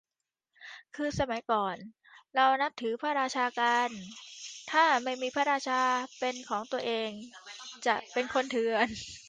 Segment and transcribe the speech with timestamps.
[0.95, 1.75] คือสมัยก่อน
[2.35, 3.89] เรานับถือพระราชากัน
[4.71, 5.81] ถ้าไม่มีพระราชา
[6.19, 7.09] เป็นของตัวเอง
[7.85, 8.87] จะเป็นคนเถื่อน